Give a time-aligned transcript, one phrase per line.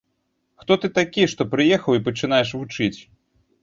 [0.63, 2.95] Хто ты такі, што прыехаў і пачынаеш вучыць.